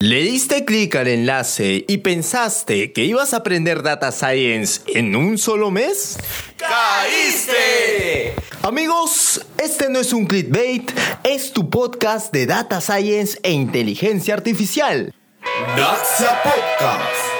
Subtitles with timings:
[0.00, 5.38] Le diste clic al enlace y pensaste que ibas a aprender Data Science en un
[5.38, 6.16] solo mes?
[6.56, 8.32] ¡Caíste!
[8.62, 10.88] Amigos, este no es un clickbait,
[11.24, 15.12] es tu podcast de Data Science e Inteligencia Artificial.
[15.76, 17.37] Naxia Podcast.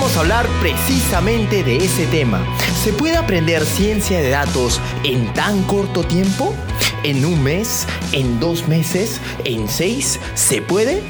[0.00, 2.42] Vamos a hablar precisamente de ese tema.
[2.82, 6.54] ¿Se puede aprender ciencia de datos en tan corto tiempo?
[7.02, 7.86] ¿En un mes?
[8.12, 9.20] ¿En dos meses?
[9.44, 10.18] ¿En seis?
[10.34, 11.02] ¿Se puede?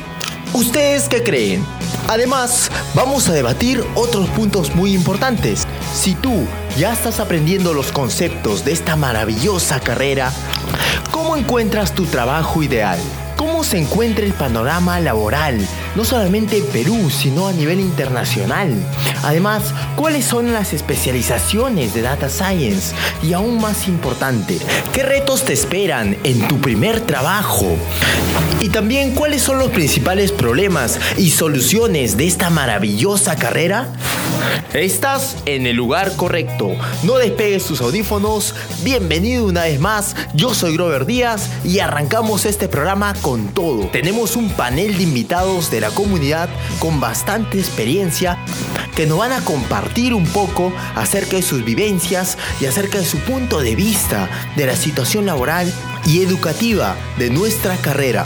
[0.54, 1.64] ¿Ustedes qué creen?
[2.08, 5.68] Además, vamos a debatir otros puntos muy importantes.
[5.94, 6.44] Si tú
[6.76, 10.32] ya estás aprendiendo los conceptos de esta maravillosa carrera,
[11.12, 12.98] ¿cómo encuentras tu trabajo ideal?
[13.40, 15.58] ¿Cómo se encuentra el panorama laboral,
[15.96, 18.70] no solamente en Perú, sino a nivel internacional?
[19.22, 22.94] Además, ¿cuáles son las especializaciones de Data Science?
[23.22, 24.58] Y aún más importante,
[24.92, 27.78] ¿qué retos te esperan en tu primer trabajo?
[28.60, 33.88] Y también, ¿cuáles son los principales problemas y soluciones de esta maravillosa carrera?
[34.74, 36.76] Estás en el lugar correcto.
[37.02, 38.54] No despegues tus audífonos.
[38.82, 40.14] Bienvenido una vez más.
[40.34, 43.86] Yo soy Grover Díaz y arrancamos este programa con todo.
[43.88, 48.38] Tenemos un panel de invitados de la comunidad con bastante experiencia
[48.94, 53.18] que nos van a compartir un poco acerca de sus vivencias y acerca de su
[53.18, 55.72] punto de vista de la situación laboral
[56.04, 58.24] y educativa de nuestra carrera.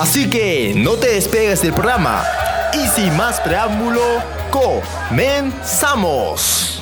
[0.00, 2.24] Así que no te despegues del programa.
[2.72, 4.00] Y sin más preámbulo,
[5.10, 6.73] comenzamos.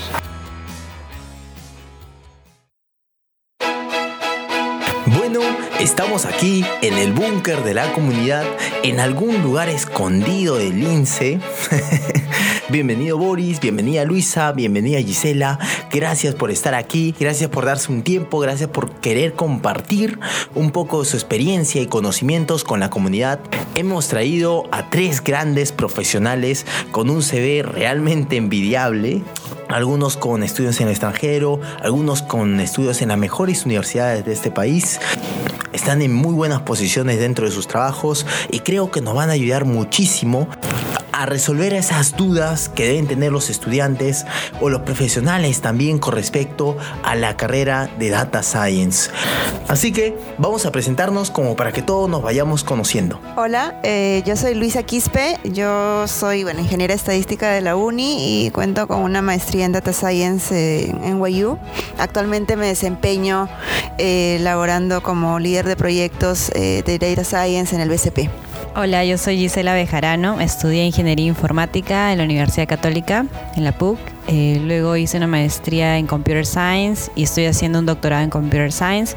[5.83, 8.44] Estamos aquí en el búnker de la comunidad,
[8.84, 11.41] en algún lugar escondido del lince.
[12.70, 15.58] Bienvenido Boris, bienvenida Luisa, bienvenida Gisela.
[15.91, 20.20] Gracias por estar aquí, gracias por darse un tiempo, gracias por querer compartir
[20.55, 23.41] un poco de su experiencia y conocimientos con la comunidad.
[23.75, 29.20] Hemos traído a tres grandes profesionales con un CV realmente envidiable.
[29.69, 34.50] Algunos con estudios en el extranjero, algunos con estudios en las mejores universidades de este
[34.50, 35.00] país
[35.72, 39.33] están en muy buenas posiciones dentro de sus trabajos y creo que nos van a
[39.33, 40.49] ayudar muchísimo
[41.12, 44.25] a resolver esas dudas que deben tener los estudiantes
[44.61, 49.11] o los profesionales también con respecto a la carrera de Data Science.
[49.69, 53.21] Así que vamos a presentarnos como para que todos nos vayamos conociendo.
[53.37, 58.87] Hola, eh, yo soy Luisa Quispe, yo soy ingeniera estadística de la UNI y cuento
[58.87, 61.59] con una maestría en Data Science eh, en NYU.
[61.99, 63.49] Actualmente me desempeño
[63.99, 68.51] eh, laborando como líder de proyectos de Data Science en el BCP.
[68.75, 73.99] Hola, yo soy Gisela Bejarano, estudié Ingeniería Informática en la Universidad Católica, en la PUC.
[74.28, 78.72] Eh, luego hice una maestría en Computer Science y estoy haciendo un doctorado en Computer
[78.72, 79.16] Science.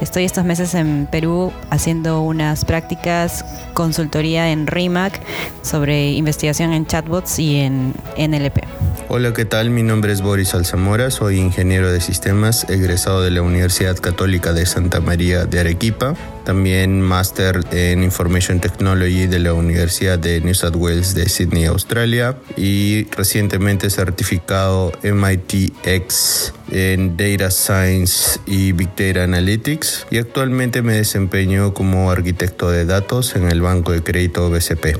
[0.00, 3.44] Estoy estos meses en Perú haciendo unas prácticas,
[3.74, 5.20] consultoría en RIMAC
[5.62, 8.60] sobre investigación en chatbots y en NLP.
[9.08, 9.70] Hola, ¿qué tal?
[9.70, 14.66] Mi nombre es Boris Alzamora, soy ingeniero de sistemas, egresado de la Universidad Católica de
[14.66, 16.14] Santa María de Arequipa,
[16.44, 22.36] también máster en Information Technology de la Universidad de New South Wales de Sydney, Australia,
[22.56, 30.94] y recientemente certificado Michael MITX en Data Science y Big Data Analytics, y actualmente me
[30.94, 34.98] desempeño como arquitecto de datos en el Banco de Crédito BCP.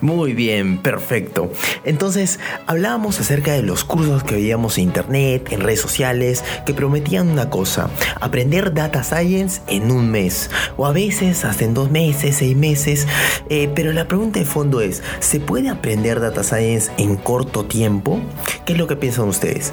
[0.00, 1.50] Muy bien, perfecto.
[1.84, 7.28] Entonces, hablábamos acerca de los cursos que veíamos en internet, en redes sociales, que prometían
[7.28, 7.88] una cosa,
[8.20, 13.06] aprender data science en un mes, o a veces hasta en dos meses, seis meses,
[13.48, 18.20] eh, pero la pregunta de fondo es, ¿se puede aprender data science en corto tiempo?
[18.66, 19.72] ¿Qué es lo que piensan ustedes?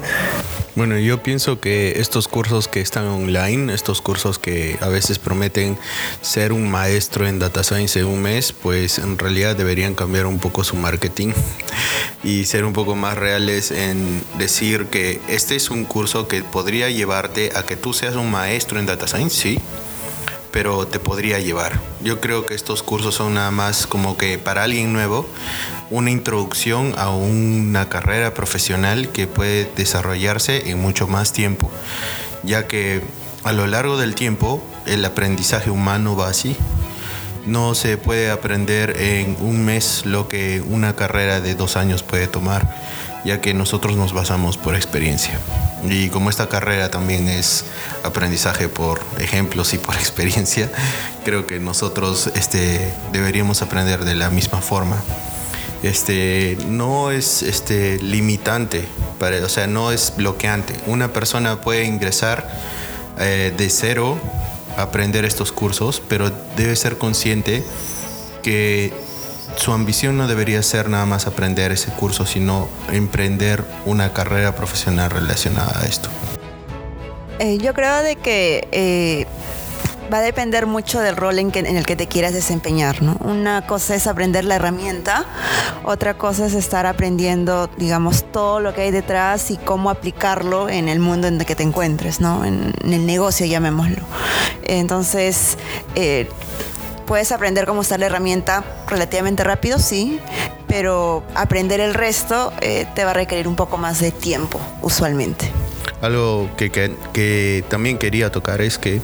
[0.76, 5.78] Bueno, yo pienso que estos cursos que están online, estos cursos que a veces prometen
[6.20, 10.40] ser un maestro en data science en un mes, pues en realidad deberían cambiar un
[10.40, 11.32] poco su marketing
[12.24, 16.90] y ser un poco más reales en decir que este es un curso que podría
[16.90, 19.60] llevarte a que tú seas un maestro en data science, sí,
[20.50, 21.80] pero te podría llevar.
[22.02, 25.24] Yo creo que estos cursos son nada más como que para alguien nuevo
[25.94, 31.70] una introducción a una carrera profesional que puede desarrollarse en mucho más tiempo,
[32.42, 33.00] ya que
[33.44, 36.56] a lo largo del tiempo el aprendizaje humano va así.
[37.46, 42.26] No se puede aprender en un mes lo que una carrera de dos años puede
[42.26, 42.74] tomar,
[43.24, 45.38] ya que nosotros nos basamos por experiencia.
[45.88, 47.66] Y como esta carrera también es
[48.02, 50.72] aprendizaje por ejemplos y por experiencia,
[51.24, 54.96] creo que nosotros este, deberíamos aprender de la misma forma
[55.86, 58.84] este, no es este, limitante,
[59.18, 60.74] para, o sea, no es bloqueante.
[60.86, 62.48] Una persona puede ingresar
[63.18, 64.18] eh, de cero
[64.76, 67.62] aprender estos cursos, pero debe ser consciente
[68.42, 68.92] que
[69.56, 75.10] su ambición no debería ser nada más aprender ese curso, sino emprender una carrera profesional
[75.10, 76.08] relacionada a esto.
[77.38, 79.23] Eh, yo creo de que eh,
[80.14, 83.16] va a depender mucho del rol en, que- en el que te quieras desempeñar, ¿no?
[83.18, 85.24] Una cosa es aprender la herramienta,
[85.82, 90.88] otra cosa es estar aprendiendo, digamos, todo lo que hay detrás y cómo aplicarlo en
[90.88, 92.44] el mundo en el que te encuentres, ¿no?
[92.44, 94.02] En, el negocio, llamémoslo.
[94.62, 95.58] Entonces,
[95.96, 96.28] eh,
[97.06, 100.20] puedes aprender cómo usar la herramienta relativamente rápido, sí,
[100.68, 105.50] pero aprender el resto eh, te va a requerir un poco más de tiempo, usualmente.
[106.04, 109.00] Algo que, que- también quería tocar es que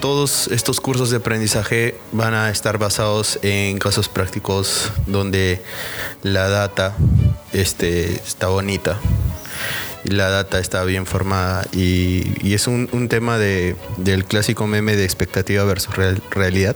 [0.00, 5.62] todos estos cursos de aprendizaje van a estar basados en casos prácticos donde
[6.22, 6.94] la data
[7.52, 8.98] este, está bonita
[10.04, 14.96] la data está bien formada y, y es un, un tema de, del clásico meme
[14.96, 16.74] de expectativa versus real- realidad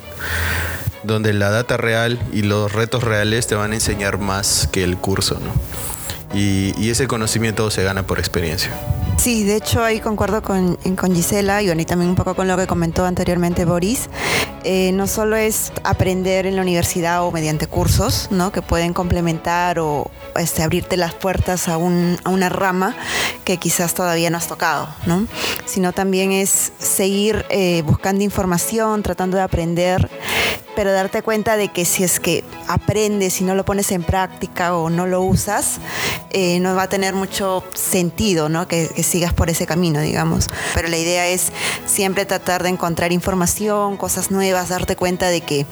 [1.02, 4.96] donde la data real y los retos reales te van a enseñar más que el
[4.96, 6.36] curso, ¿no?
[6.38, 8.70] Y, y ese conocimiento se gana por experiencia.
[9.16, 12.66] Sí, de hecho ahí concuerdo con, con Gisela y también un poco con lo que
[12.68, 14.08] comentó anteriormente Boris.
[14.62, 18.52] Eh, no solo es aprender en la universidad o mediante cursos, ¿no?
[18.52, 22.94] Que pueden complementar o este, abrirte las puertas a, un- a una rama
[23.44, 25.26] que quizás todavía no has tocado, ¿no?
[25.66, 30.08] Sino también es seguir eh, buscando información, tratando de aprender,
[30.76, 34.76] pero darte cuenta de que si es que aprendes y no lo pones en práctica
[34.76, 35.78] o no lo usas,
[36.30, 38.68] eh, no va a tener mucho sentido, ¿no?
[38.68, 40.46] Que, que sigas por ese camino, digamos.
[40.74, 41.50] Pero la idea es
[41.86, 45.66] siempre tratar de encontrar información, cosas nuevas, darte cuenta de que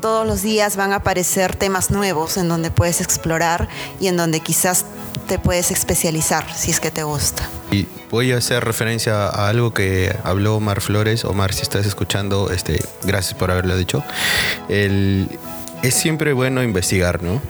[0.00, 3.68] todos los días van a aparecer temas nuevos en donde puedes explorar
[4.00, 4.84] y en donde quizás
[5.26, 7.48] te puedes especializar si es que te gusta.
[7.70, 11.24] Y voy a hacer referencia a algo que habló Omar Flores.
[11.24, 14.02] Omar, si estás escuchando, este, gracias por haberlo dicho.
[14.68, 15.28] El-
[15.82, 17.40] es siempre bueno investigar, ¿no?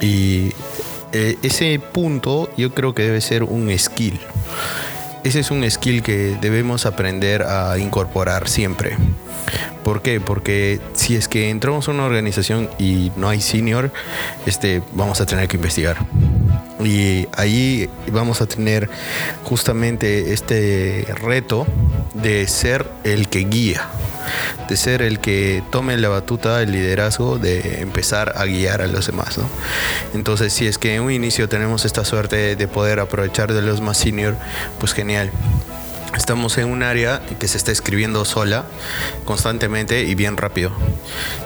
[0.00, 0.52] Y
[1.12, 4.20] eh, ese punto yo creo que debe ser un skill.
[5.24, 8.96] Ese es un skill que debemos aprender a incorporar siempre.
[9.82, 10.20] ¿Por qué?
[10.20, 13.90] Porque si es que entramos a una organización y no hay senior,
[14.46, 15.96] este, vamos a tener que investigar.
[16.84, 18.90] Y ahí vamos a tener
[19.44, 21.66] justamente este reto
[22.12, 23.86] de ser el que guía,
[24.68, 29.06] de ser el que tome la batuta, el liderazgo, de empezar a guiar a los
[29.06, 29.38] demás.
[29.38, 29.48] ¿no?
[30.12, 33.80] Entonces, si es que en un inicio tenemos esta suerte de poder aprovechar de los
[33.80, 34.36] más senior,
[34.78, 35.30] pues genial.
[36.14, 38.64] Estamos en un área que se está escribiendo sola
[39.24, 40.72] constantemente y bien rápido.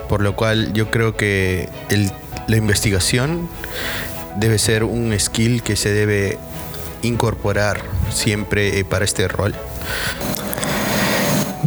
[0.08, 2.12] Por lo cual yo creo que el-
[2.46, 3.48] la investigación
[4.36, 6.38] debe ser un skill que se debe
[7.02, 7.80] incorporar
[8.12, 9.54] siempre eh, para este rol.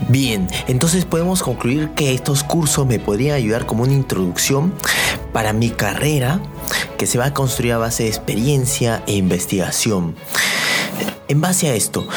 [0.10, 4.74] Bien, entonces podemos concluir que estos cursos me podrían ayudar como una introducción
[5.32, 6.40] para mi carrera
[6.98, 10.16] que se va a construir a base de experiencia e investigación.
[11.28, 12.08] En base a esto,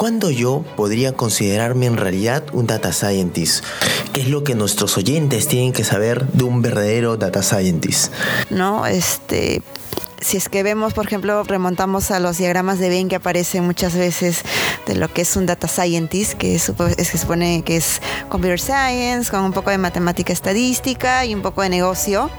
[0.00, 3.62] ¿cuándo yo podría considerarme en realidad un data scientist?
[4.14, 8.10] ¿Qué es lo que nuestros oyentes tienen que saber de un verdadero data scientist?
[8.48, 8.86] ¿no?
[8.86, 9.60] Este,
[10.18, 13.94] si es que vemos, por ejemplo, remontamos a los diagramas de Venn que aparecen muchas
[13.94, 14.40] veces
[14.86, 18.00] de lo que es un data scientist, que es, se supone que es
[18.30, 22.30] computer science, con un poco de matemática estadística y un poco de negocio.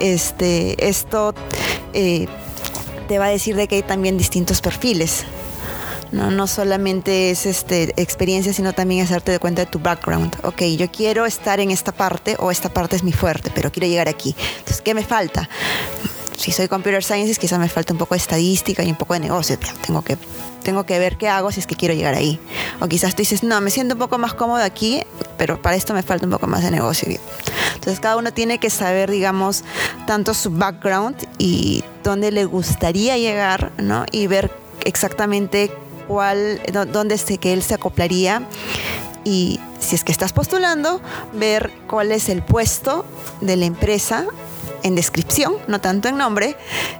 [0.00, 1.34] Este, esto
[1.92, 2.28] eh,
[3.08, 5.26] te va a decir de que hay también distintos perfiles.
[6.14, 10.32] No, no solamente es este, experiencia, sino también es darte de cuenta de tu background.
[10.44, 13.88] Ok, yo quiero estar en esta parte o esta parte es mi fuerte, pero quiero
[13.88, 14.36] llegar aquí.
[14.58, 15.48] Entonces, ¿qué me falta?
[16.36, 19.20] Si soy computer science, quizás me falta un poco de estadística y un poco de
[19.20, 19.58] negocio.
[19.84, 20.16] Tengo que,
[20.62, 22.38] tengo que ver qué hago si es que quiero llegar ahí.
[22.78, 25.02] O quizás tú dices, no, me siento un poco más cómodo aquí,
[25.36, 27.08] pero para esto me falta un poco más de negocio.
[27.74, 29.64] Entonces, cada uno tiene que saber, digamos,
[30.06, 34.06] tanto su background y dónde le gustaría llegar, ¿no?
[34.12, 34.52] Y ver
[34.84, 35.72] exactamente
[36.08, 38.42] cuál, dó- dónde es que él se acoplaría
[39.24, 41.00] y si es que estás postulando,
[41.32, 43.04] ver cuál es el puesto
[43.40, 44.26] de la empresa
[44.82, 46.56] en descripción, no tanto en nombre,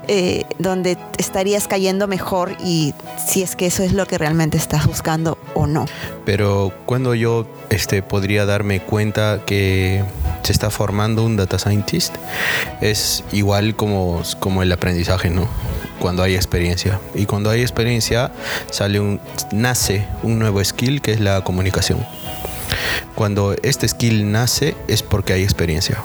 [0.08, 2.94] eh, donde estarías cayendo mejor y
[3.28, 5.84] si es que eso es lo que realmente estás buscando o no.
[6.24, 10.02] Pero cuando yo este, podría darme cuenta que
[10.44, 12.14] se está formando un data scientist,
[12.80, 15.46] es igual como, como el aprendizaje, ¿no?
[16.04, 17.00] Cuando hay experiencia.
[17.14, 18.30] Y cuando hay experiencia,
[18.70, 19.18] sale
[19.52, 22.04] nace un nuevo skill que es la comunicación.
[23.14, 26.04] cuando este skill nace es porque hay experiencia.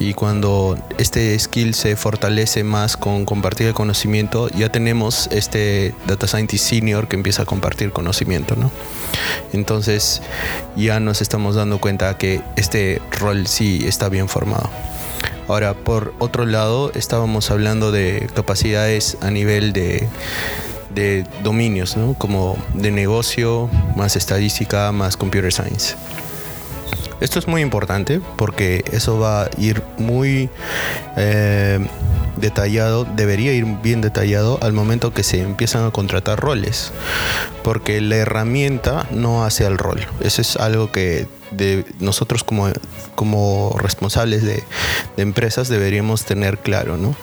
[0.00, 6.26] Y cuando este skill se fortalece más con compartir el conocimiento, ya tenemos este Data
[6.26, 8.72] Scientist Senior que empieza a compartir conocimiento, ¿no?
[9.52, 10.22] Entonces
[10.74, 14.70] ya nos estamos dando cuenta que este rol sí está bien formado.
[15.50, 20.06] Ahora, por otro lado, estábamos hablando de capacidades a nivel de,
[21.42, 22.14] dominios, ¿no?
[22.14, 25.96] como de negocio, más estadística, más computer science.
[27.20, 30.50] Esto es muy importante porque eso va a ir muy
[31.16, 31.84] eh,
[32.36, 36.92] detallado, debería ir bien detallado al momento que se empiezan a contratar roles,
[37.64, 40.06] porque la herramienta no hace el rol.
[40.20, 42.68] Eso es algo que de nosotros como,
[43.14, 44.62] como responsables de,
[45.16, 47.14] empresas deberíamos tener claro, ¿no?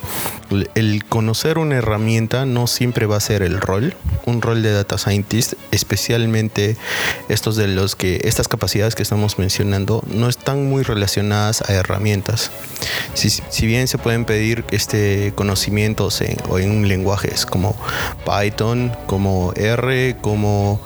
[0.75, 4.97] El conocer una herramienta no siempre va a ser el rol, un rol de data
[4.97, 6.77] scientist, especialmente
[7.27, 12.51] estos de los que estas capacidades que estamos mencionando no están muy relacionadas a herramientas.
[13.13, 17.75] Si, si bien se pueden pedir este conocimientos en, o en un lenguaje como
[18.25, 20.79] Python, como R, como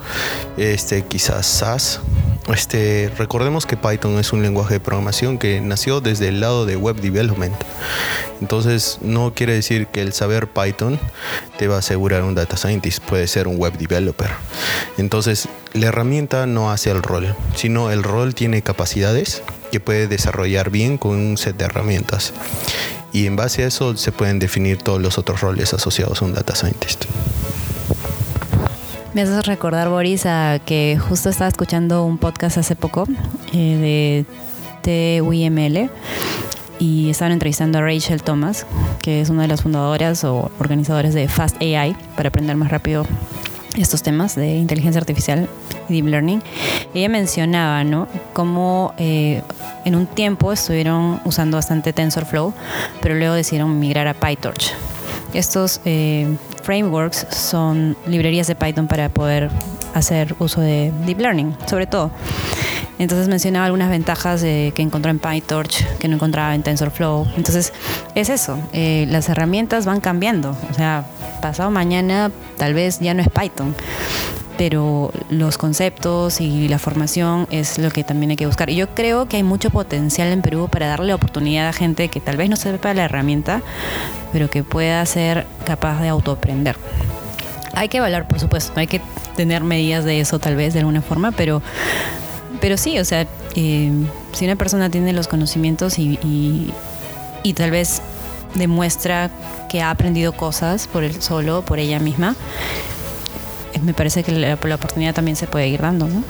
[0.56, 2.00] este quizás SAS,
[2.48, 6.76] este, recordemos que Python es un lenguaje de programación que nació desde el lado de
[6.76, 7.54] web development.
[8.40, 10.98] Entonces, no quiere decir que el saber Python
[11.58, 14.30] te va a asegurar un data scientist, puede ser un web developer.
[14.98, 20.70] Entonces, la herramienta no hace el rol, sino el rol tiene capacidades que puede desarrollar
[20.70, 22.32] bien con un set de herramientas.
[23.12, 26.34] Y en base a eso se pueden definir todos los otros roles asociados a un
[26.34, 27.04] data scientist.
[29.14, 33.06] Me haces recordar, Boris, a que justo estaba escuchando un podcast hace poco
[33.52, 34.24] eh,
[34.82, 35.90] de TUIML
[36.78, 38.66] y estaban entrevistando a Rachel Thomas,
[39.02, 43.04] que es una de las fundadoras o organizadoras de Fast AI para aprender más rápido
[43.76, 45.46] estos temas de inteligencia artificial
[45.90, 46.42] y deep learning.
[46.94, 48.08] Ella mencionaba, ¿no?
[48.32, 49.42] Cómo eh,
[49.84, 52.54] en un tiempo estuvieron usando bastante TensorFlow,
[53.02, 54.72] pero luego decidieron migrar a PyTorch.
[55.34, 59.50] Estos eh, frameworks son librerías de Python para poder
[59.94, 62.10] hacer uso de deep learning, sobre todo.
[62.98, 67.26] Entonces mencionaba algunas ventajas que encontró en PyTorch que no encontraba en TensorFlow.
[67.36, 67.72] Entonces
[68.14, 70.56] es eso, eh, las herramientas van cambiando.
[70.70, 71.06] O sea,
[71.40, 73.74] pasado mañana tal vez ya no es Python,
[74.58, 78.70] pero los conceptos y la formación es lo que también hay que buscar.
[78.70, 82.20] Y yo creo que hay mucho potencial en Perú para darle oportunidad a gente que
[82.20, 83.62] tal vez no sepa la herramienta,
[84.32, 86.76] pero que pueda ser capaz de autoaprender.
[87.74, 89.00] Hay que evaluar, por supuesto, hay que
[89.36, 91.62] tener medidas de eso tal vez de alguna forma, pero,
[92.60, 93.90] pero sí, o sea, eh,
[94.32, 96.18] si una persona tiene los conocimientos y,
[97.42, 98.02] y, tal vez
[98.54, 99.30] demuestra
[99.68, 102.36] que ha aprendido cosas por él solo, por ella misma,
[103.82, 106.22] me parece que la, oportunidad también se puede ir dando, ¿no?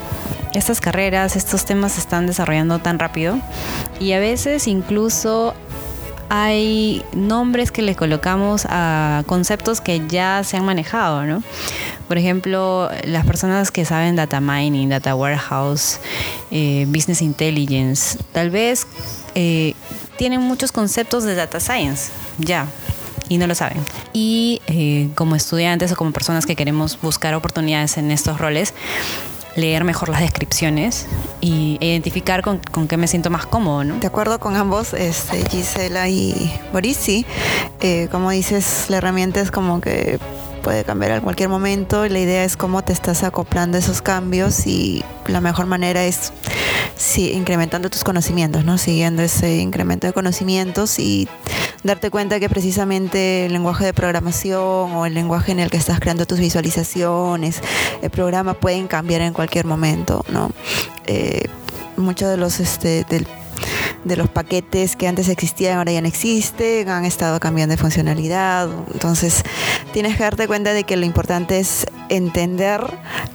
[0.54, 3.38] Estas carreras, estos temas se están desarrollando tan rápido
[4.00, 5.54] y a veces incluso
[6.28, 11.42] hay nombres que le colocamos a conceptos que ya se han manejado, ¿no?
[12.08, 16.00] Por ejemplo, las personas que saben data mining, data warehouse,
[16.50, 18.86] eh, business intelligence, tal vez
[19.34, 19.74] eh,
[20.16, 22.66] tienen muchos conceptos de data science, ya,
[23.32, 23.78] y no lo saben.
[24.12, 28.74] Y eh, como estudiantes o como personas que queremos buscar oportunidades en estos roles,
[29.56, 31.06] leer mejor las descripciones
[31.40, 33.98] y identificar con, con qué me siento más cómodo, ¿no?
[33.98, 37.26] De acuerdo con ambos, este, Gisela y Boris, sí.
[37.80, 40.18] Eh, como dices, la herramienta es como que
[40.62, 42.06] puede cambiar en cualquier momento.
[42.06, 46.32] La idea es cómo te estás acoplando a esos cambios y la mejor manera es
[46.96, 48.78] sí, incrementando tus conocimientos, ¿no?
[48.78, 51.28] Siguiendo ese incremento de conocimientos y
[51.82, 56.00] darte cuenta que precisamente el lenguaje de programación o el lenguaje en el que estás
[56.00, 57.60] creando tus visualizaciones,
[58.02, 60.50] el programa pueden cambiar en cualquier momento, ¿no?
[61.06, 61.48] Eh,
[61.96, 63.26] muchos de los este, del
[64.04, 68.68] de los paquetes que antes existían ahora ya no existen, han estado cambiando de funcionalidad.
[68.92, 69.42] Entonces
[69.92, 72.82] tienes que darte cuenta de que lo importante es entender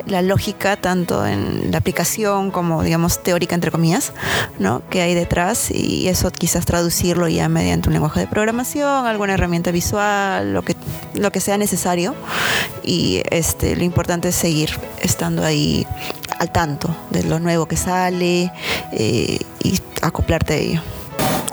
[0.05, 4.13] la lógica tanto en la aplicación como digamos teórica entre comillas,
[4.59, 4.81] ¿no?
[4.89, 9.71] que hay detrás y eso quizás traducirlo ya mediante un lenguaje de programación, alguna herramienta
[9.71, 10.75] visual, lo que
[11.13, 12.15] lo que sea necesario
[12.83, 14.69] y este lo importante es seguir
[15.01, 15.85] estando ahí
[16.39, 18.51] al tanto de lo nuevo que sale
[18.91, 20.81] eh, y acoplarte a ello.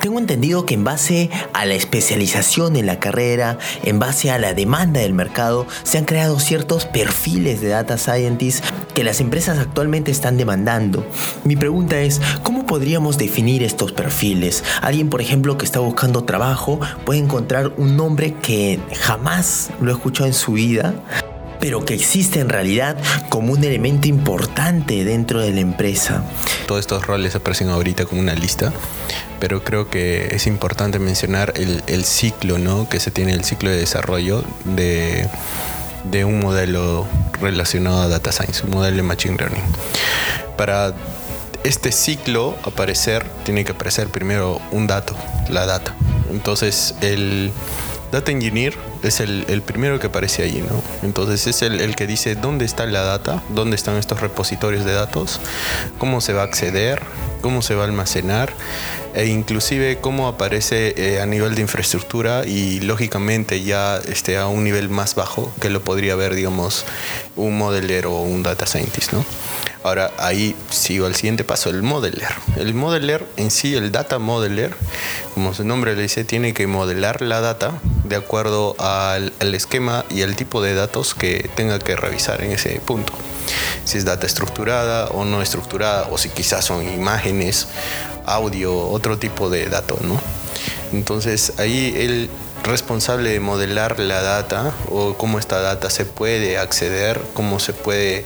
[0.05, 4.53] Tengo entendido que en base a la especialización en la carrera, en base a la
[4.53, 8.63] demanda del mercado, se han creado ciertos perfiles de data scientists
[8.93, 11.07] que las empresas actualmente están demandando.
[11.45, 14.63] Mi pregunta es, ¿cómo podríamos definir estos perfiles?
[14.83, 19.95] Alguien, por ejemplo, que está buscando trabajo puede encontrar un nombre que jamás lo ha
[19.95, 20.95] escuchado en su vida
[21.61, 22.97] pero que existe en realidad
[23.29, 26.23] como un elemento importante dentro de la empresa.
[26.67, 28.73] Todos estos roles aparecen ahorita como una lista,
[29.41, 32.89] pero creo que es importante mencionar el, el ciclo, ¿no?
[32.89, 35.29] Que se tiene el ciclo de desarrollo de,
[36.11, 37.07] de un modelo
[37.41, 39.63] relacionado a data science, un modelo de machine learning.
[40.57, 40.95] Para
[41.65, 45.17] este ciclo aparecer, tiene que aparecer primero un dato,
[45.49, 45.95] la data.
[46.31, 47.53] Entonces, el
[48.15, 50.83] data engineer es el, primero que aparece allí, ¿no?
[51.03, 55.41] Entonces, es el, que dice dónde está la data, dónde están estos repositorios de datos,
[55.99, 57.03] cómo se va a acceder,
[57.43, 58.53] cómo se va a almacenar
[59.15, 64.65] e inclusive cómo aparece eh, a nivel de infraestructura y lógicamente ya este, a un
[64.65, 66.85] nivel más bajo que lo podría ver, digamos,
[67.37, 69.25] un modeler o un data scientist, ¿no?
[69.85, 72.31] Ahora ahí sigo al siguiente paso, el modeler.
[72.57, 74.75] El modeler en sí, el data modeler,
[75.35, 77.73] como su nombre le dice, tiene que modelar la data
[78.05, 82.81] de acuerdo al, esquema y al tipo de datos que tenga que revisar en ese
[82.81, 83.13] punto
[83.85, 87.69] si es data estructurada o no estructurada, o si quizás son imágenes,
[88.25, 90.19] audio, otro tipo de datos, ¿no?
[90.95, 92.31] Entonces ahí el
[92.65, 98.25] responsable de modelar la data o cómo esta data se puede acceder, cómo se puede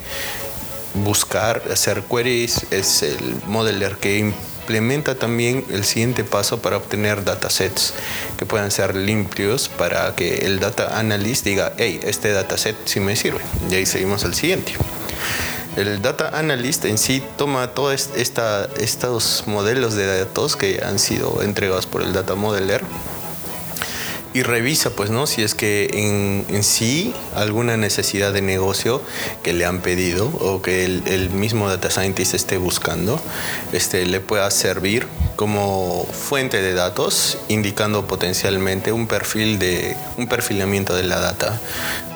[0.95, 7.95] buscar, hacer queries, es el modeler que implementa también el siguiente paso para obtener datasets
[8.37, 13.17] que puedan ser limpios para que el data analyst diga, hey, este dataset sí me
[13.17, 13.41] sirve.
[13.71, 14.75] Y ahí seguimos al siguiente.
[15.77, 21.87] El data analyst en sí toma todos estos modelos de datos que han sido entregados
[21.87, 22.83] por el data modeler
[24.35, 29.01] y revisa pues no si es que en, en, sí alguna necesidad de negocio
[29.43, 33.21] que le han pedido o que el, mismo data scientist esté buscando
[33.73, 35.07] este le pueda servir
[35.37, 41.59] como fuente de datos indicando potencialmente un perfil de un perfilamiento de la data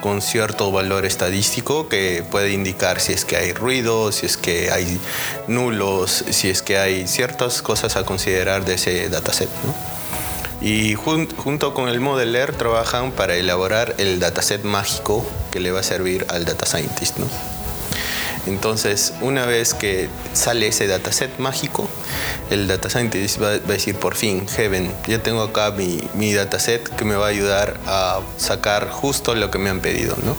[0.03, 4.71] con cierto valor estadístico que puede indicar si es que hay ruido si es que
[4.71, 5.01] hay
[5.47, 9.92] nulos si es que hay ciertas cosas a considerar de ese dataset ¿no?
[10.63, 15.81] Y jun junto con el modeler trabajan para elaborar el dataset mágico que le va
[15.81, 17.19] a servir al data scientist.
[17.19, 17.27] ¿no?
[18.47, 21.89] Entonces, una vez que sale ese dataset mágico,
[22.51, 26.33] el data scientist va, va, a decir por fin, Heaven, ya tengo acá mi, mi
[26.33, 30.17] dataset que me va a ayudar a sacar justo lo que me han pedido.
[30.25, 30.37] ¿no?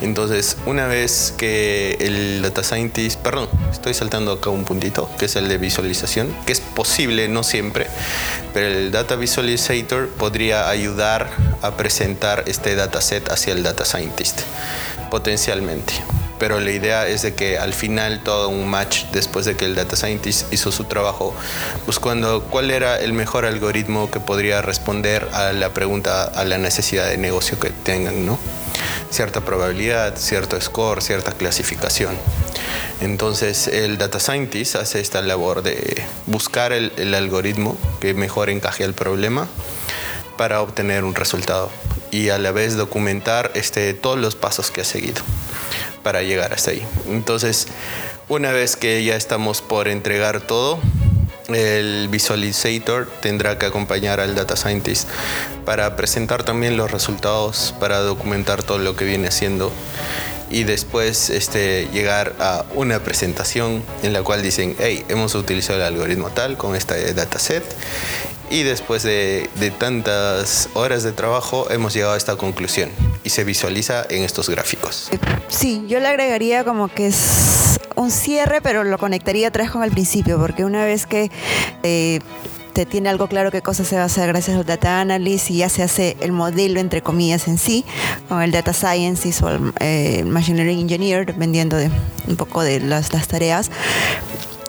[0.00, 5.36] Entonces, una vez que el data scientist, perdón, estoy saltando acá un puntito, que es
[5.36, 7.88] el de visualización, que es posible, no siempre,
[8.54, 11.30] pero el data visualizator podría ayudar
[11.62, 14.40] a presentar este dataset hacia el data scientist,
[15.10, 15.94] potencialmente
[16.38, 19.74] pero la idea es de que al final todo un match después de que el
[19.74, 21.34] data scientist hizo su trabajo
[21.86, 27.08] buscando cuál era el mejor algoritmo que podría responder a la pregunta a la necesidad
[27.08, 28.38] de negocio que tengan, ¿no?
[29.10, 32.16] Cierta probabilidad, cierto score, cierta clasificación.
[33.00, 38.92] Entonces el data scientist hace esta labor de buscar el, algoritmo que mejor encaje al
[38.92, 39.46] problema
[40.36, 41.70] para obtener un resultado
[42.10, 45.22] y a la vez documentar este, todos los pasos que ha seguido
[46.02, 46.84] para llegar hasta ahí.
[47.08, 47.68] Entonces,
[48.28, 50.80] una vez que ya estamos por entregar todo,
[51.48, 55.08] el visualizator tendrá que acompañar al data scientist
[55.64, 59.72] para presentar también los resultados, para documentar todo lo que viene haciendo
[60.50, 65.84] y después este, llegar a una presentación en la cual dicen, hey, hemos utilizado el
[65.84, 67.64] algoritmo tal con este dataset
[68.50, 72.90] y después de, de, tantas horas de trabajo hemos llegado a esta conclusión
[73.24, 75.10] y se visualiza en estos gráficos.
[75.48, 79.90] Sí, yo le agregaría como que es un cierre, pero lo conectaría atrás con el
[79.90, 81.30] principio, porque una vez que
[81.82, 82.20] eh,
[82.86, 85.68] tiene algo claro qué cosa se va a hacer gracias al data analysis y ya
[85.68, 87.84] se hace el modelo entre comillas en sí,
[88.28, 91.90] con el data scientist o el eh, machine learning engineer, dependiendo de
[92.26, 93.70] un poco de las, las tareas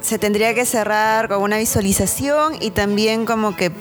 [0.09, 3.71] se tendría que cerrar con una visualización y también como que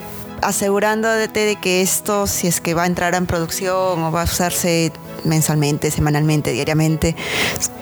[0.42, 4.24] asegurándote de que esto, si es que va a entrar en producción o va a
[4.24, 4.92] usarse
[5.24, 7.16] mensualmente, semanalmente, diariamente,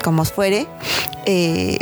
[0.04, 0.68] como fuere,
[1.24, 1.78] eh,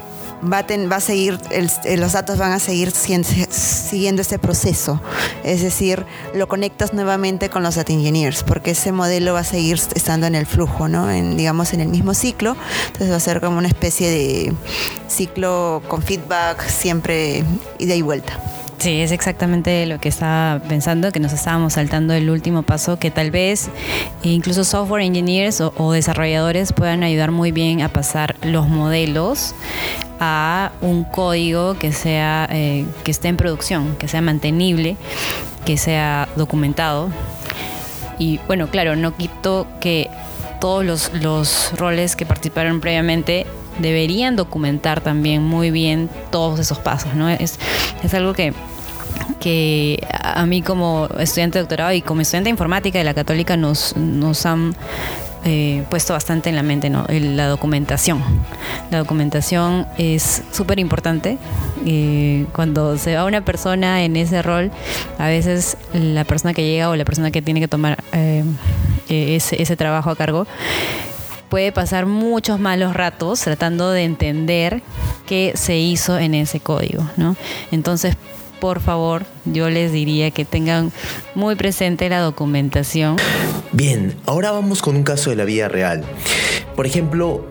[0.50, 5.00] va a, ten, va a seguir, el, los datos van a seguir siguiendo este proceso.
[5.42, 6.04] Es decir,
[6.34, 10.34] lo conectas nuevamente con los data engineers, porque ese modelo va a seguir estando en
[10.34, 11.10] el flujo, ¿no?
[11.10, 12.56] En, digamos, en el mismo ciclo.
[12.86, 14.52] Entonces va a ser como una especie de
[15.08, 17.44] ciclo con feedback siempre
[17.78, 18.38] ida y vuelta.
[18.78, 23.10] Sí, es exactamente lo que estaba pensando, que nos estábamos saltando el último paso, que
[23.10, 23.70] tal vez
[24.22, 29.54] incluso software engineers o, desarrolladores puedan ayudar muy bien a pasar los modelos
[30.20, 34.96] a un código que sea eh, que esté en producción, que sea mantenible,
[35.64, 37.10] que sea documentado.
[38.18, 40.10] Y bueno, claro, no quito que
[40.60, 43.46] todos los roles que participaron previamente
[43.78, 47.28] deberían documentar también muy bien todos esos pasos, ¿no?
[47.28, 47.58] Es,
[48.02, 48.52] es algo que
[49.40, 53.56] que a mí como estudiante de doctorado y como estudiante de informática de la católica
[53.56, 54.74] nos, nos han
[55.44, 57.04] eh, puesto bastante en la mente, ¿no?
[57.08, 58.22] la documentación.
[58.90, 61.36] La documentación es súper importante.
[61.84, 64.70] Eh, cuando se va una persona en ese rol,
[65.18, 68.44] a veces la persona que llega o la persona que tiene que tomar eh,
[69.08, 70.46] ese, ese trabajo a cargo
[71.48, 74.82] puede pasar muchos malos ratos tratando de entender
[75.26, 77.36] qué se hizo en ese código, ¿no?
[77.70, 78.16] Entonces,
[78.60, 80.92] por favor, yo les diría que tengan
[81.34, 83.16] muy presente la documentación.
[83.72, 86.04] Bien, ahora vamos con un caso de la vida real.
[86.74, 87.44] Por ejemplo,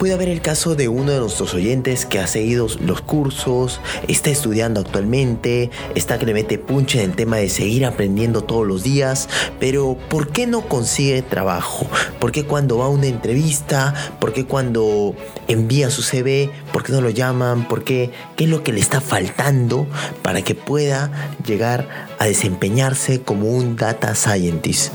[0.00, 4.30] puede haber el caso de uno de nuestros oyentes que ha seguido los cursos, está
[4.30, 8.82] estudiando actualmente, está que le mete punche en el tema de seguir aprendiendo todos los
[8.82, 9.28] días,
[9.60, 11.86] pero ¿por qué no consigue trabajo?
[12.18, 13.92] ¿Por qué cuando va a una entrevista?
[14.20, 15.14] ¿Por qué cuando
[15.48, 16.50] envía su CV?
[16.72, 17.68] ¿Por qué no lo llaman?
[17.68, 18.10] ¿Por qué?
[18.36, 19.86] ¿Qué es lo que le está faltando
[20.22, 24.94] para que pueda llegar a desempeñarse como un data scientist?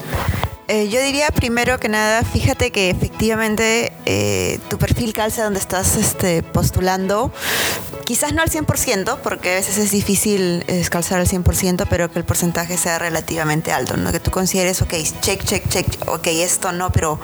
[0.67, 5.95] Eh, yo diría primero que nada, fíjate que efectivamente eh, tu perfil calza donde estás
[5.95, 7.31] este, postulando.
[8.05, 12.25] Quizás no al 100%, porque a veces es difícil calzar al 100%, pero que el
[12.25, 14.11] porcentaje sea relativamente alto, ¿no?
[14.11, 17.19] Que tú consideres, ok, check, check, check, ok, esto no, pero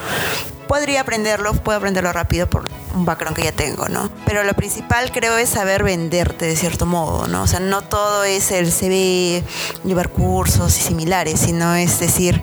[0.67, 4.09] podría aprenderlo, puedo aprenderlo rápido por un background que ya tengo, ¿no?
[4.25, 7.43] Pero lo principal creo es saber venderte de cierto modo, ¿no?
[7.43, 9.43] O sea, no todo es el CV,
[9.83, 12.41] llevar cursos y similares, sino es decir,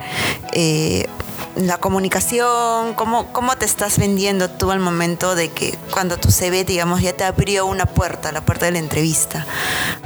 [0.53, 1.07] eh,
[1.57, 6.65] la comunicación, cómo, cómo te estás vendiendo tú al momento de que cuando tu CV,
[6.65, 9.47] digamos, ya te abrió una puerta, la puerta de la entrevista.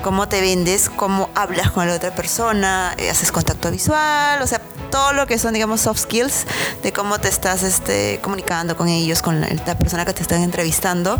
[0.02, 4.62] Cómo te vendes, cómo hablas con la otra persona, eh, haces contacto visual, o sea,
[4.92, 6.46] todo lo que son, digamos, soft skills
[6.82, 11.18] de cómo te estás este, comunicando con ellos, con la, persona que te están entrevistando,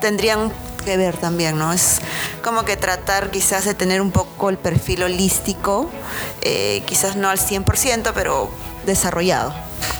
[0.00, 0.52] tendrían
[0.84, 1.72] que ver también, ¿no?
[1.72, 2.00] Es
[2.42, 5.88] como que tratar quizás de tener un poco el perfil holístico,
[6.42, 8.50] eh, quizás no al 100%, pero
[8.84, 9.54] desarrollado,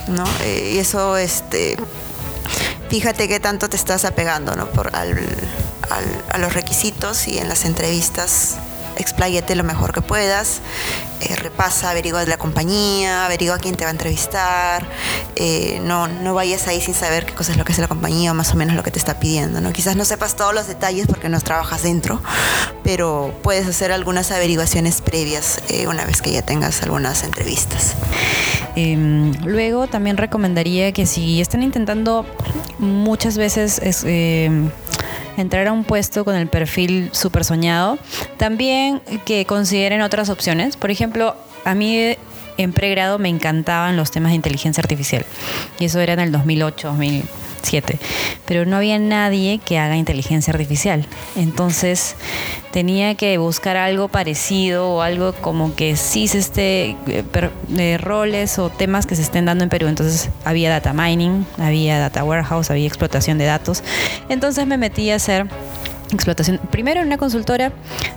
[0.09, 0.25] ¿no?
[0.41, 1.77] Eh, y eso, este,
[2.89, 4.67] fíjate qué tanto te estás apegando, ¿no?
[4.67, 5.17] Por, al,
[6.31, 8.57] a los requisitos y en las entrevistas
[8.97, 10.61] expláyate lo mejor que puedas,
[11.21, 14.87] eh, repasa, averigua de la compañía, averigua quién te va a entrevistar,
[15.35, 18.31] eh, no, no vayas ahí sin saber qué cosa es lo que es la compañía
[18.31, 19.61] o más o menos lo que te está pidiendo.
[19.61, 19.71] ¿no?
[19.73, 22.21] Quizás no sepas todos los detalles porque no trabajas dentro,
[22.83, 27.95] pero puedes hacer algunas averiguaciones previas eh, una vez que ya tengas algunas entrevistas.
[28.75, 32.25] Em, luego también recomendaría que si están intentando
[32.77, 34.69] muchas veces es, em,
[35.37, 37.97] entrar a un puesto con el perfil súper soñado,
[38.37, 40.77] también que consideren otras opciones.
[40.77, 42.15] Por ejemplo, a mí
[42.57, 45.25] en pregrado me encantaban los temas de inteligencia artificial.
[45.79, 46.95] Y eso era en el 2008,
[47.65, 47.99] 2007.
[48.45, 51.05] Pero no había nadie que haga inteligencia artificial.
[51.35, 52.15] Entonces
[52.71, 58.69] tenía que buscar algo parecido o algo como que sí se esté, eh, roles o
[58.69, 59.87] temas que se estén dando en Perú.
[59.87, 63.83] Entonces había data mining, había data warehouse, había explotación de datos.
[64.29, 65.47] Entonces me metí a hacer
[66.11, 67.71] explotación, primero en una consultora,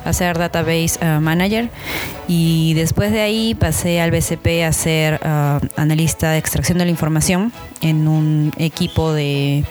[0.04, 1.70] a ser database uh, manager
[2.26, 6.90] y después de ahí pasé al BCP a ser uh, analista de extracción de la
[6.90, 9.64] información en un equipo de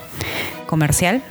[0.65, 1.21] comercial.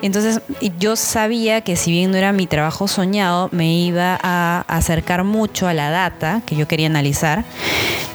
[0.00, 0.40] Entonces
[0.78, 5.66] yo sabía que si bien no era mi trabajo soñado, me iba a acercar mucho
[5.66, 7.44] a la data que yo quería analizar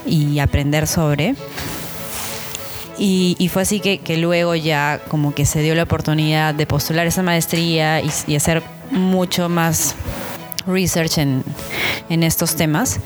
[0.05, 1.35] y aprender sobre.
[2.97, 7.23] Y, fue así que, luego ya como que se dio la oportunidad de postular esa
[7.23, 9.95] maestría y, hacer mucho más
[10.67, 11.43] research en,
[12.09, 12.99] estos temas.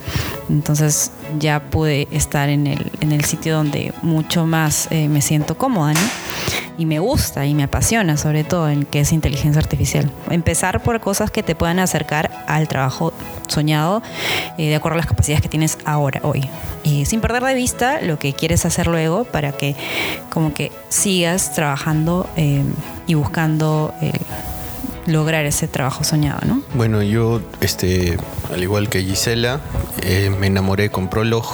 [0.50, 5.58] Entonces ya pude estar en el, en el sitio donde mucho más eh, me siento
[5.58, 6.00] cómoda, ¿no?
[6.78, 10.10] y me gusta y me apasiona sobre todo en que es inteligencia artificial.
[10.30, 13.13] Empezar por cosas que te puedan acercar al trabajo
[13.48, 14.02] soñado
[14.58, 16.48] eh, de acuerdo a las capacidades que tienes ahora, hoy.
[16.84, 19.76] Y sin perder de vista lo que quieres hacer luego para que
[20.30, 22.63] como que sigas trabajando eh,
[23.08, 24.12] y buscando eh,
[25.08, 26.62] lograr ese trabajo soñado, ¿no?
[26.76, 28.17] Bueno, yo, este,
[28.54, 29.60] al igual que Gisela,
[30.39, 31.46] me enamoré con Prolog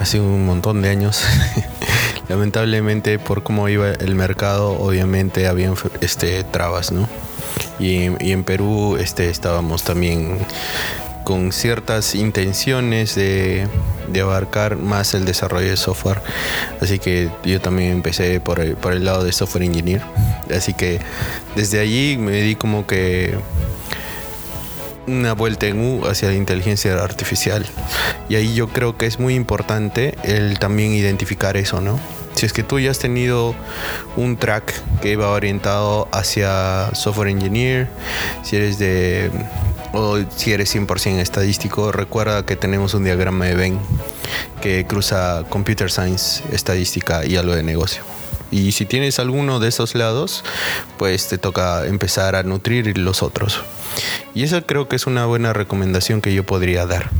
[0.00, 1.24] hace un montón de años.
[2.28, 7.08] lamentablemente por cómo iba el mercado, obviamente había este, trabas, ¿no?
[7.78, 10.38] Y, en Perú este, estábamos también
[11.24, 13.66] con ciertas intenciones de,
[14.22, 16.20] abarcar más el desarrollo de software.
[16.80, 20.02] Así que yo también empecé por el, por el lado de software engineer.
[20.54, 21.00] Así que
[21.56, 23.34] desde allí me di como que
[25.06, 27.66] una vuelta en U hacia la inteligencia artificial.
[28.28, 31.98] Y ahí yo creo que es muy importante el también identificar eso, ¿no?
[32.34, 33.54] Si es que tú ya has tenido
[34.16, 37.88] un track que va orientado hacia software engineer,
[38.42, 39.30] si eres de
[39.94, 43.80] o si eres 100% estadístico, recuerda que tenemos un diagrama de Venn
[44.60, 48.02] que cruza computer science, estadística y algo de negocio.
[48.50, 50.44] Y si tienes alguno de esos lados,
[50.98, 53.62] pues te toca empezar a nutrir los otros.
[54.34, 57.10] Y esa creo que es una buena recomendación que yo podría dar.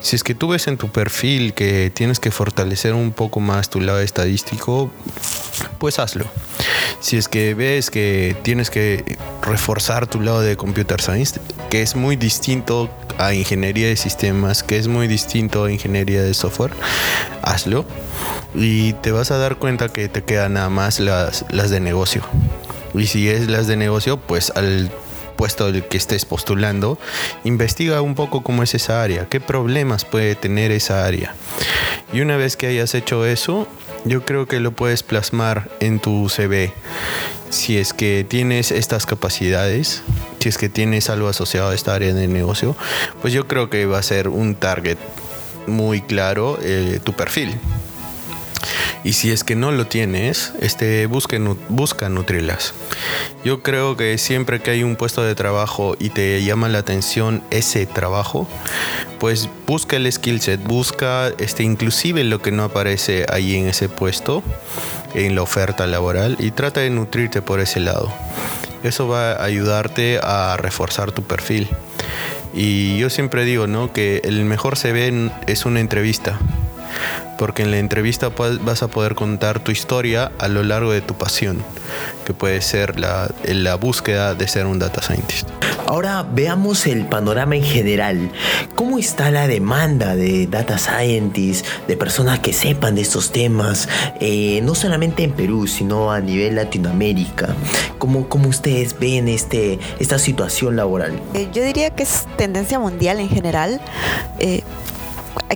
[0.00, 3.70] Si es que tú ves en tu perfil que tienes que fortalecer un poco más
[3.70, 4.90] tu lado estadístico,
[5.78, 6.26] pues hazlo.
[7.00, 11.40] Si es que ves que tienes que reforzar tu lado de computer science,
[11.70, 16.34] que es muy distinto a ingeniería de sistemas, que es muy distinto a ingeniería de
[16.34, 16.72] software,
[17.42, 17.84] hazlo.
[18.54, 22.22] Y te vas a dar cuenta que te quedan nada más las, las de negocio.
[22.94, 24.90] Y si es las de negocio, pues al
[25.36, 26.98] puesto del que estés postulando,
[27.44, 31.34] investiga un poco cómo es esa área, qué problemas puede tener esa área.
[32.12, 33.68] Y una vez que hayas hecho eso,
[34.04, 36.72] yo creo que lo puedes plasmar en tu CV.
[37.50, 40.02] Si es que tienes estas capacidades,
[40.40, 42.76] si es que tienes algo asociado a esta área de negocio,
[43.22, 44.98] pues yo creo que va a ser un target
[45.66, 47.54] muy claro eh, tu perfil.
[49.06, 51.38] Y si es que no lo tienes, este, busque,
[51.68, 52.74] busca nutrirlas.
[53.44, 57.44] Yo creo que siempre que hay un puesto de trabajo y te llama la atención
[57.52, 58.48] ese trabajo,
[59.20, 63.88] pues busca el skill set, busca este, inclusive lo que no aparece ahí en ese
[63.88, 64.42] puesto,
[65.14, 68.12] en la oferta laboral, y trata de nutrirte por ese lado.
[68.82, 71.68] Eso va a ayudarte a reforzar tu perfil.
[72.52, 73.92] Y yo siempre digo, ¿no?
[73.92, 76.40] Que el mejor CV es una entrevista
[77.38, 78.30] porque en la entrevista
[78.62, 81.62] vas a poder contar tu historia a lo largo de tu pasión,
[82.24, 85.48] que puede ser la, la búsqueda de ser un data scientist.
[85.86, 88.30] Ahora veamos el panorama en general.
[88.74, 93.88] ¿Cómo está la demanda de data scientists, de personas que sepan de estos temas,
[94.20, 97.54] eh, no solamente en Perú, sino a nivel Latinoamérica?
[97.98, 101.20] ¿Cómo, cómo ustedes ven este, esta situación laboral?
[101.34, 103.80] Eh, yo diría que es tendencia mundial en general.
[104.38, 104.62] Eh,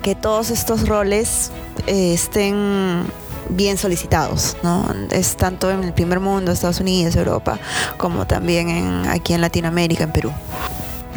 [0.02, 1.50] que todos estos roles
[1.86, 3.04] eh, estén
[3.50, 4.86] bien solicitados, ¿no?
[5.10, 7.58] Es tanto en el primer mundo, Estados Unidos, Europa,
[7.96, 10.32] como también aquí en Latinoamérica, en Perú.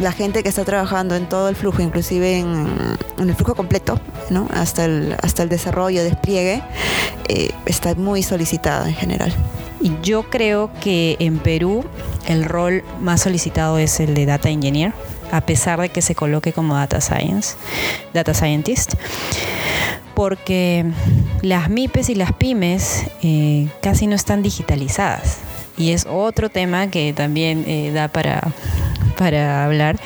[0.00, 2.66] La gente que está trabajando en todo el flujo, inclusive en,
[3.18, 4.00] el flujo completo,
[4.30, 4.48] ¿no?
[4.52, 6.62] hasta, el, hasta el desarrollo, despliegue,
[7.28, 9.32] eh, está muy solicitada en general.
[9.80, 11.84] Y yo creo que en Perú
[12.26, 14.92] el rol más solicitado es el de Data Engineer
[15.34, 17.56] a pesar de que se coloque como data science,
[18.12, 18.94] data scientist,
[20.14, 20.86] porque
[21.42, 25.38] las MIPES y las pymes eh, casi no están digitalizadas.
[25.76, 28.42] Y es otro tema que también eh, da para,
[29.18, 29.98] para hablar,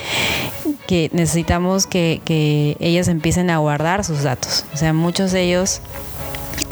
[0.86, 4.64] que necesitamos que, que ellas empiecen a guardar sus datos.
[4.72, 5.82] O sea, muchos de ellos,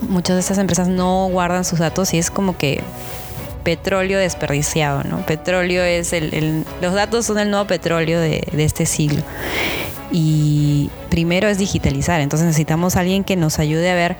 [0.09, 2.83] muchas de estas empresas no guardan sus datos y es como que
[3.67, 5.27] petróleo desperdiciado, ¿no?
[5.27, 9.25] Petróleo es el, los datos son el nuevo petróleo de, este siglo.
[10.13, 14.17] Y primero es digitalizar, entonces necesitamos alguien que nos ayude a ver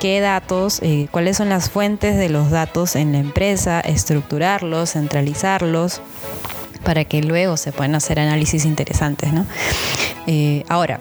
[0.00, 6.00] qué datos, eh, cuáles son las fuentes de los datos en la empresa, estructurarlos, centralizarlos,
[6.82, 9.34] para que luego se puedan hacer análisis interesantes.
[9.34, 9.44] ¿no?
[10.26, 10.98] Eh, ahora,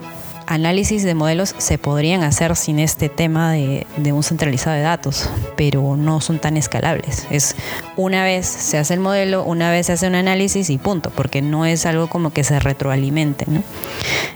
[0.52, 5.96] análisis de modelos se podrían hacer sin este tema de, un centralizado de datos, pero
[5.96, 7.26] no son tan escalables.
[7.32, 7.56] Es
[7.96, 11.42] una vez se hace el modelo, una vez se hace un análisis y punto, porque
[11.42, 13.46] no es algo como que se retroalimente.
[13.48, 13.64] ¿no?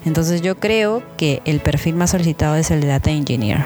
[0.06, 3.66] Entonces yo creo que el perfil más solicitado es el de Data Engineer.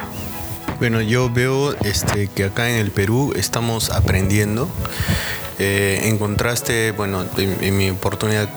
[0.80, 4.68] Bueno, yo veo este, que acá en el Perú estamos aprendiendo.
[5.60, 8.50] Eh, en contraste, bueno, en mi oportunidad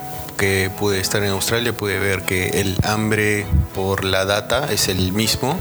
[0.42, 5.12] que pude estar en Australia pude ver que el hambre por la data es el
[5.12, 5.56] mismo.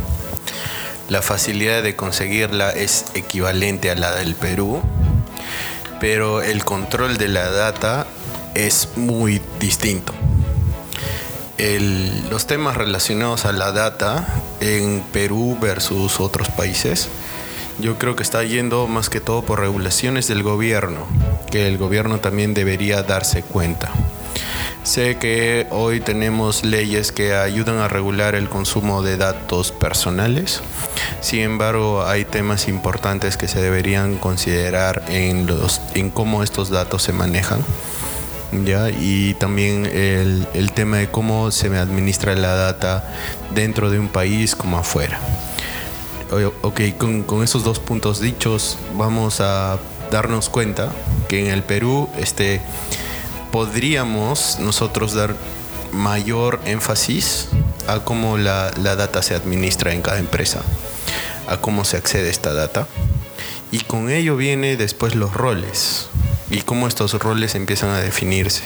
[1.08, 4.82] La facilidad de conseguirla es equivalente a la del Perú,
[6.00, 8.08] pero el control de la data
[8.56, 10.14] es muy distinto.
[12.32, 14.26] los temas relacionados a la data
[14.62, 17.08] en Perú versus otros países,
[17.78, 21.06] yo creo que está yendo más que todo por regulaciones del gobierno,
[21.52, 23.92] que el gobierno también debería darse cuenta.
[24.84, 30.62] Sé que hoy tenemos leyes que ayudan a regular el consumo de datos personales.
[31.22, 37.04] Sin embargo, hay temas importantes que se deberían considerar en, los, en cómo estos datos
[37.04, 37.64] se manejan.
[38.66, 38.90] ¿ya?
[38.90, 43.08] Y también el, el tema de cómo se administra la data
[43.54, 45.20] dentro de un país como afuera.
[46.62, 49.78] Ok, con, con esos dos puntos dichos, vamos a
[50.10, 50.92] darnos cuenta
[51.28, 52.62] que en el Perú este,
[53.52, 55.36] podríamos nosotros dar
[55.92, 57.50] mayor énfasis
[57.88, 60.62] a cómo la, la data se administra en cada empresa,
[61.48, 62.88] a cómo se accede a esta data.
[63.72, 66.08] Y con ello viene después los roles
[66.50, 68.64] y cómo estos roles empiezan a definirse.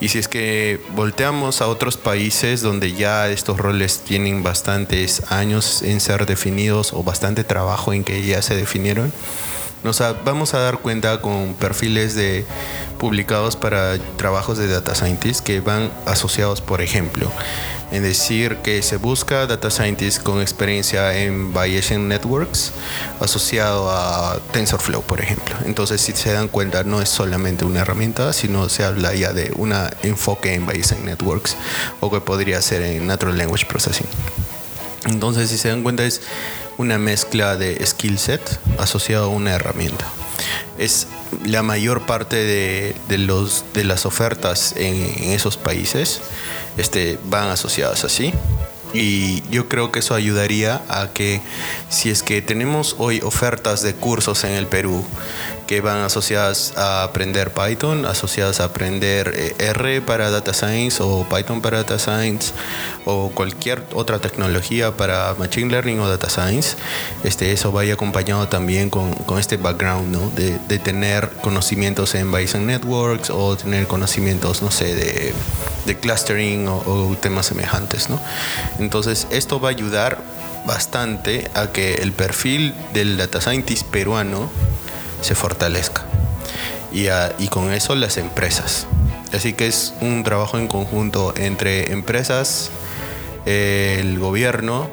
[0.00, 5.82] Y si es que volteamos a otros países donde ya estos roles tienen bastantes años
[5.82, 9.12] en ser definidos o bastante trabajo en que ya se definieron,
[9.84, 12.44] nos vamos a dar cuenta con perfiles de
[12.98, 17.30] publicados para trabajos de data scientist que van asociados, por ejemplo,
[17.90, 22.72] en decir que se busca data scientist con experiencia en Bayesian Networks
[23.20, 25.56] asociado a TensorFlow, por ejemplo.
[25.64, 29.52] Entonces, si se dan cuenta, no es solamente una herramienta, sino se habla ya de
[29.56, 31.56] un enfoque en Bayesian Networks
[32.00, 34.06] o que podría ser en Natural Language Processing.
[35.06, 36.20] Entonces, si se dan cuenta, es
[36.80, 38.40] una mezcla de skill set
[38.78, 40.06] asociado a una herramienta.
[40.78, 41.06] Es
[41.44, 46.22] la mayor parte de, los, de las ofertas en, en esos países
[46.78, 48.32] este, van asociadas así.
[48.92, 51.40] Y yo creo que eso ayudaría a que
[51.90, 55.04] si es que tenemos hoy ofertas de cursos en el Perú
[55.70, 61.24] que van asociadas a aprender Python, asociadas a aprender eh, R para Data Science o
[61.28, 62.52] Python para Data Science
[63.04, 66.74] o cualquier otra tecnología para Machine Learning o Data Science,
[67.22, 70.28] este, eso vaya acompañado también con, con este background ¿no?
[70.30, 75.32] de, tener conocimientos en Bayesian Networks o tener conocimientos, no sé, de,
[75.86, 78.10] de clustering o, o temas semejantes.
[78.10, 78.20] ¿no?
[78.80, 80.18] Entonces, esto va a ayudar
[80.66, 84.50] bastante a que el perfil del data scientist peruano
[85.20, 86.02] se fortalezca.
[86.92, 87.06] Y,
[87.38, 88.86] y con eso las empresas.
[89.32, 92.70] Así que es un trabajo en conjunto entre empresas,
[93.46, 94.88] el gobierno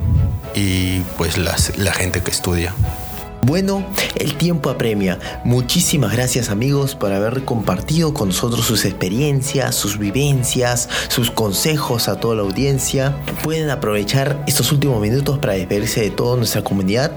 [0.53, 2.73] y pues las, la gente que estudia.
[3.43, 5.19] Bueno, el tiempo apremia.
[5.45, 12.19] Muchísimas gracias amigos por haber compartido con nosotros sus experiencias, sus vivencias, sus consejos a
[12.19, 13.15] toda la audiencia.
[13.43, 17.11] Pueden aprovechar estos últimos minutos para despedirse de toda nuestra comunidad.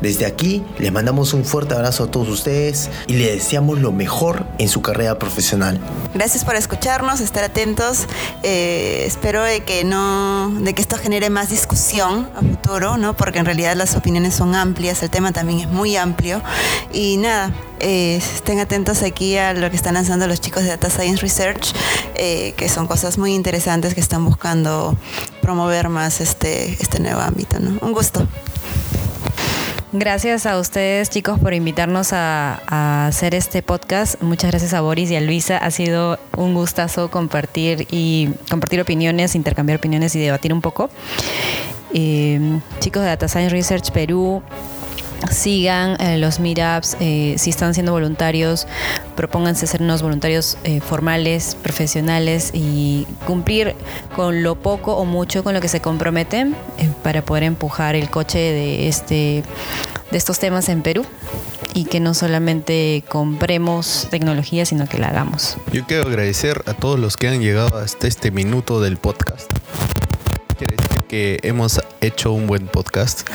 [0.00, 4.46] Desde aquí les mandamos un fuerte abrazo a todos ustedes y les deseamos lo mejor
[4.58, 5.80] en su carrera profesional.
[6.14, 8.06] Gracias por escucharnos, estar atentos.
[8.42, 13.16] Eh, espero de que no, de que esto genere más discusión a futuro, ¿no?
[13.16, 16.42] Porque en realidad las opiniones son amplias, el tema también es muy amplio.
[16.92, 20.90] Y nada, eh, estén atentos aquí a lo que están lanzando los chicos de Data
[20.90, 21.74] Science Research,
[22.14, 24.96] eh, que son cosas muy interesantes que están buscando
[25.40, 27.58] promover más este, este nuevo ámbito.
[27.60, 27.78] ¿no?
[27.80, 28.26] Un gusto.
[29.96, 34.20] Gracias a ustedes chicos por invitarnos a, hacer este podcast.
[34.22, 35.56] Muchas gracias a Boris y a Luisa.
[35.56, 40.90] Ha sido un gustazo compartir y compartir opiniones, intercambiar opiniones y debatir un poco.
[41.92, 44.42] Eh, chicos de Data Science Research Perú,
[45.30, 48.66] sigan eh, los meetups, eh, si están siendo voluntarios,
[49.14, 53.74] propónganse ser unos voluntarios eh, formales, profesionales y cumplir
[54.14, 58.10] con lo poco o mucho con lo que se comprometen eh, para poder empujar el
[58.10, 59.42] coche de, este,
[60.10, 61.04] de estos temas en Perú
[61.74, 65.56] y que no solamente compremos tecnología, sino que la hagamos.
[65.72, 69.50] Yo quiero agradecer a todos los que han llegado hasta este minuto del podcast.
[70.56, 73.28] Quiere decir que hemos hecho un buen podcast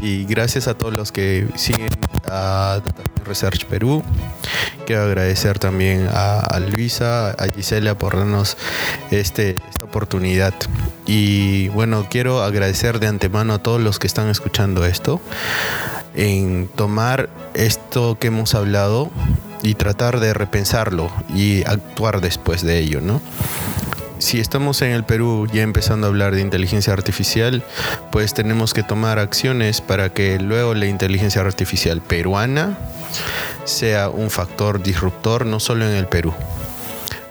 [0.00, 1.88] y gracias a todos los que siguen
[2.26, 2.80] a
[3.24, 4.02] Research Perú.
[4.86, 8.56] Quiero agradecer también a, a Luisa, a Gisela por darnos
[9.10, 10.54] este, esta oportunidad.
[11.06, 15.20] Y bueno, quiero agradecer de antemano a todos los que están escuchando esto
[16.14, 19.10] en tomar esto que hemos hablado
[19.62, 23.20] y tratar de repensarlo y actuar después de ello, ¿no?
[24.18, 27.62] Si estamos en el Perú ya empezando a hablar de inteligencia artificial,
[28.10, 32.78] pues tenemos que tomar acciones para que luego la inteligencia artificial peruana
[33.64, 36.34] sea un factor disruptor no solo en el Perú.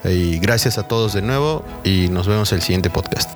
[0.03, 3.31] Y gracias a todos de nuevo y nos vemos el siguiente podcast.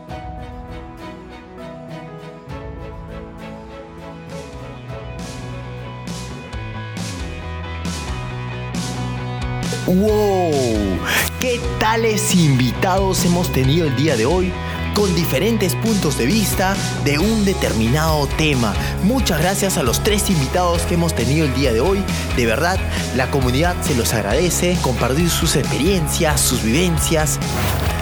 [9.87, 10.88] ¡Wow!
[11.39, 14.51] ¿Qué tales invitados hemos tenido el día de hoy?
[14.93, 16.75] con diferentes puntos de vista
[17.05, 18.73] de un determinado tema.
[19.03, 22.03] Muchas gracias a los tres invitados que hemos tenido el día de hoy.
[22.35, 22.77] De verdad,
[23.15, 27.39] la comunidad se los agradece compartir sus experiencias, sus vivencias.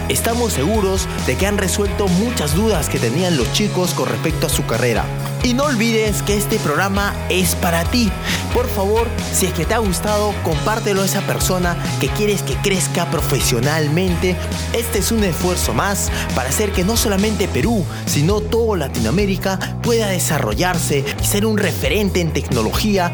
[0.08, 4.50] Estamos seguros de que han resuelto muchas dudas que tenían los chicos con respecto a
[4.50, 5.04] su carrera.
[5.42, 8.10] Y no olvides que este programa es para ti.
[8.52, 12.54] Por favor, si es que te ha gustado, compártelo a esa persona que quieres que
[12.56, 14.36] crezca profesionalmente.
[14.72, 20.08] Este es un esfuerzo más para hacer que no solamente Perú, sino toda Latinoamérica pueda
[20.08, 23.12] desarrollarse y ser un referente en tecnología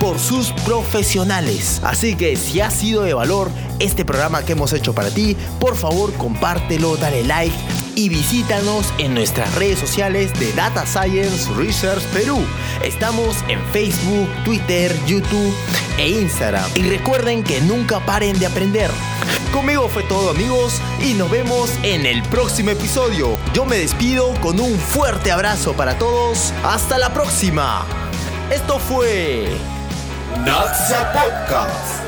[0.00, 1.80] por sus profesionales.
[1.84, 5.76] Así que si ha sido de valor este programa que hemos hecho para ti, por
[5.76, 12.38] favor compártelo, dale like y visítanos en nuestras redes sociales de Data Science Research Perú.
[12.84, 15.52] Estamos en Facebook, Twitter, YouTube
[15.98, 16.70] e Instagram.
[16.76, 18.90] Y recuerden que nunca paren de aprender.
[19.52, 23.36] Conmigo fue todo amigos y nos vemos en el próximo episodio.
[23.54, 26.52] Yo me despido con un fuerte abrazo para todos.
[26.62, 27.86] Hasta la próxima.
[28.50, 29.48] Esto fue
[30.44, 32.05] Naxa Podcast.